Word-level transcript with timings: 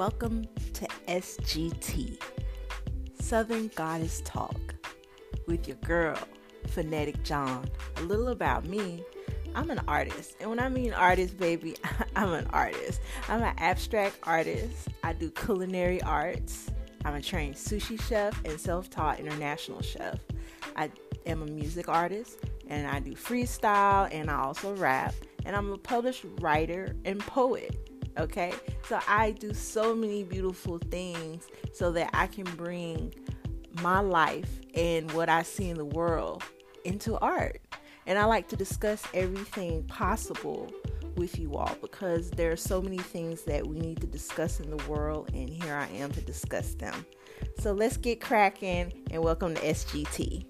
Welcome 0.00 0.46
to 0.72 0.88
SGT, 1.08 2.18
Southern 3.20 3.68
Goddess 3.74 4.22
Talk, 4.24 4.74
with 5.46 5.68
your 5.68 5.76
girl, 5.84 6.16
Phonetic 6.68 7.22
John. 7.22 7.68
A 7.98 8.02
little 8.04 8.28
about 8.28 8.64
me. 8.64 9.04
I'm 9.54 9.68
an 9.68 9.82
artist, 9.86 10.36
and 10.40 10.48
when 10.48 10.58
I 10.58 10.70
mean 10.70 10.94
artist, 10.94 11.36
baby, 11.36 11.76
I'm 12.16 12.32
an 12.32 12.46
artist. 12.46 13.02
I'm 13.28 13.42
an 13.42 13.52
abstract 13.58 14.16
artist. 14.22 14.88
I 15.04 15.12
do 15.12 15.30
culinary 15.30 16.00
arts. 16.00 16.70
I'm 17.04 17.12
a 17.12 17.20
trained 17.20 17.56
sushi 17.56 18.00
chef 18.00 18.42
and 18.46 18.58
self 18.58 18.88
taught 18.88 19.20
international 19.20 19.82
chef. 19.82 20.18
I 20.76 20.90
am 21.26 21.42
a 21.42 21.46
music 21.46 21.90
artist, 21.90 22.38
and 22.68 22.86
I 22.86 23.00
do 23.00 23.12
freestyle, 23.12 24.08
and 24.10 24.30
I 24.30 24.44
also 24.44 24.74
rap 24.76 25.12
and 25.44 25.56
I'm 25.56 25.72
a 25.72 25.78
published 25.78 26.24
writer 26.40 26.94
and 27.04 27.20
poet. 27.20 27.89
Okay, 28.20 28.52
so 28.86 29.00
I 29.08 29.30
do 29.30 29.54
so 29.54 29.94
many 29.94 30.24
beautiful 30.24 30.76
things 30.76 31.46
so 31.72 31.90
that 31.92 32.10
I 32.12 32.26
can 32.26 32.44
bring 32.44 33.14
my 33.80 34.00
life 34.00 34.60
and 34.74 35.10
what 35.12 35.30
I 35.30 35.42
see 35.42 35.70
in 35.70 35.78
the 35.78 35.86
world 35.86 36.44
into 36.84 37.16
art. 37.20 37.62
And 38.06 38.18
I 38.18 38.26
like 38.26 38.46
to 38.48 38.56
discuss 38.56 39.02
everything 39.14 39.84
possible 39.84 40.70
with 41.16 41.38
you 41.38 41.56
all 41.56 41.74
because 41.80 42.30
there 42.32 42.52
are 42.52 42.58
so 42.58 42.82
many 42.82 42.98
things 42.98 43.44
that 43.44 43.66
we 43.66 43.78
need 43.78 44.02
to 44.02 44.06
discuss 44.06 44.60
in 44.60 44.68
the 44.68 44.84
world, 44.86 45.30
and 45.32 45.48
here 45.48 45.74
I 45.74 45.86
am 45.86 46.12
to 46.12 46.20
discuss 46.20 46.74
them. 46.74 47.06
So 47.58 47.72
let's 47.72 47.96
get 47.96 48.20
cracking 48.20 48.92
and 49.10 49.24
welcome 49.24 49.54
to 49.54 49.62
SGT. 49.62 50.44